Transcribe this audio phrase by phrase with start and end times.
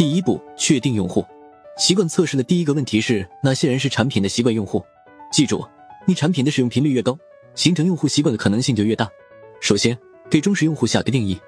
[0.00, 1.22] 第一步，确定用户
[1.76, 4.82] 习惯测试的第一个问题是哪些人是产品的习惯用户。
[5.30, 5.62] 记住，
[6.06, 7.18] 你产品的使用频率越高，
[7.54, 9.06] 形成用户习惯的可能性就越大。
[9.60, 9.94] 首先，
[10.30, 11.38] 给忠实用户下个定义：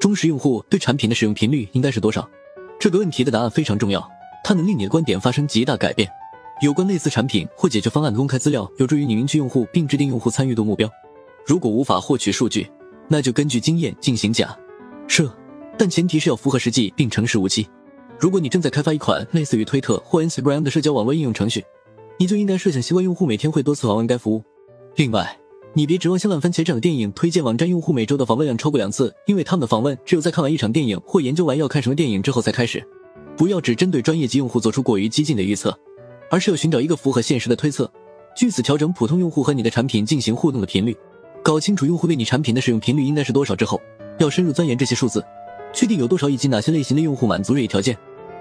[0.00, 2.26] 忠实用户对产品的使用频率应该是多少？
[2.80, 4.10] 这个问题的答案非常重要，
[4.42, 6.08] 它能令你的观点发生极大改变。
[6.62, 10.90] 有关类似产品或解决方案的公开资料，有助于你凝聚用户并制定用户参与度目标。
[11.44, 12.70] 如果无法获取数据，
[13.06, 14.58] 那就根据经验进行假
[15.06, 15.30] 设，
[15.76, 17.68] 但前提是要符合实际并诚实无欺。
[18.20, 21.64] 如果你正在开发一款类似于推特或 Instagram 的社交网络应用程序，
[22.18, 24.42] 你就应该设想习惯用户每天会多次访问该服务。
[24.96, 25.38] 另外，
[25.72, 32.84] 你别指望像烂番茄这样的电影推荐网站用户每周的访问量超过两次，因为他们的访问只有在看完一场电影或研究完要看什么电影之后才开始。
[33.36, 35.78] 不要只针对专业级用户做出过于激进的预测，
[36.28, 37.88] 而是要寻找一个符合现实的推测，
[38.36, 40.96] 据此调整普通用户和你的产品进行互动的频率。
[41.44, 43.80] 搞清楚用户对你产品的使用频率应该是多少之后，
[44.18, 45.24] 要深入钻研这些数字，
[45.72, 47.96] 确定有多少以及哪些类型的用户满足这一条件。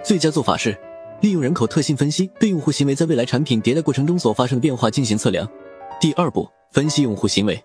[0.07, 0.73] 最佳做法是
[1.19, 5.45] 利用人口特性分析，对用户行为在未来产品迭代过程中所发生的变化进行测量。
[5.99, 7.61] 第二步，分析用户行为。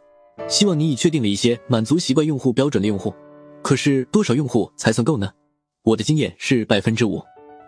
[0.49, 3.15] 希望你已确定了一些满足习惯用户标准的用户，
[3.63, 5.31] 可是多少用户才算够呢？
[5.85, 7.23] 我的经验是百分之五。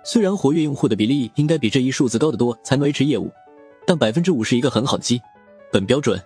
[0.04, 3.30] 虽然活跃用户的比例应该比这一数字高得多才能维持业务，
[3.86, 5.22] 但百分之五是一个很好的基
[5.70, 6.20] 本标准。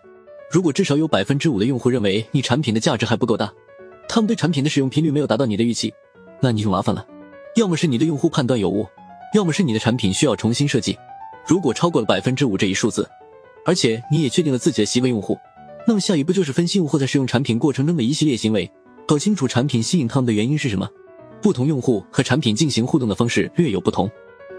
[0.51, 3.53] 如果至少有百分之五的用户认为你产品的价值还不够大，
[4.08, 5.92] 他们对产品的使用频率没有达到你的预期，
[6.41, 7.05] 那你就麻烦了。
[7.57, 8.87] 要么是你的用户判断有误，
[9.35, 10.97] 要么是你的产品需要重新设计。
[11.47, 13.09] 如果超过了百分之五这一数字，
[13.65, 15.37] 而且你也确定了自己的习惯用户，
[15.87, 18.71] 那么下一步就是分析用户在使用产品过程中的一系列行为，
[19.07, 20.89] 搞清楚产品吸引他们的原因是什么。
[21.41, 24.11] 不同用户和产品进行互动的方式略有不同，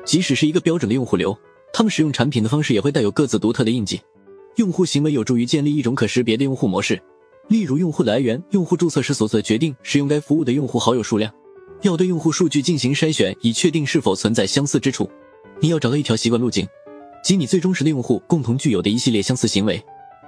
[0.05, 1.37] 即使是一个标准的用户流，
[1.73, 4.01] 他们使用产品的方式也会带有各自独特的印记。
[4.55, 7.01] 用户行为有助于建立一种可识别的用户模式，
[7.47, 11.31] 例如用户来源、用户注册时所做的决定、使用该服务的用户好友数量。
[11.81, 15.09] 要对用户数据进行筛选，以确定是否存在相似之处。
[15.61, 16.67] 你要找到一条习惯路径，
[17.23, 19.81] 即你最忠实的用户共同具有的一系列相似行为。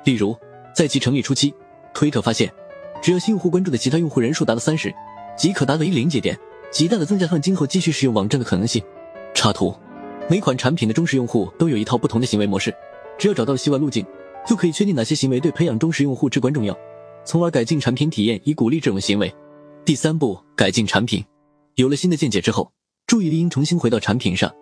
[0.06, 0.36] 例如，
[0.74, 1.54] 在其成立初期，
[1.94, 2.52] 推特发现，
[3.02, 4.94] 只要新用户关注的其他用户人数达到三十，
[5.38, 6.38] 即可达到一零节点，
[6.72, 8.82] 极大的增加他们今后继续使用网站的可能性。
[9.34, 9.76] 插图：
[10.30, 12.74] 每款产品的忠实用户都有一套不同的行为模式，
[13.18, 14.06] 只要找到了习惯路径，
[14.48, 16.78] 就可以确定哪些行为对培养忠实用户至关重要，
[17.26, 19.34] 从而改进产品体验，以鼓励这种行为。
[19.84, 21.24] 第三步，改进产品。
[21.76, 22.72] 有了新的见解之后，
[23.08, 24.54] 注意力应重新回到产品上，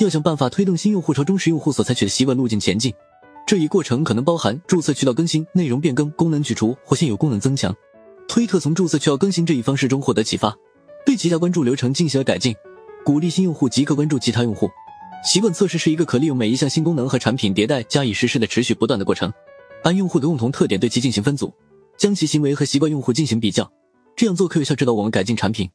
[0.00, 2.92] 要想办法推动新用户朝忠实用户所采取的习惯路径前进。
[3.46, 7.74] 这一过程可能包含注册渠道更新、内容变更、功能去除或现有功能增强。
[8.26, 10.52] 推特从注册渠道更新这一方式中获得启发，
[11.04, 12.54] 对其下关注流程进行了改进，
[13.04, 14.68] 鼓励新用户即刻关注其他用户。
[15.24, 19.32] 习惯测试是一个可利用每一项新功能和产品迭代加以实施的持续不断的过程。
[19.84, 21.54] 按用户的共同特点对其进行分组，
[21.96, 23.70] 将其行为和习惯用户进行比较，
[24.16, 25.70] 这样做可有效指导我们改进产品。